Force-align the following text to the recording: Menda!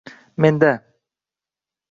Menda! 0.41 0.71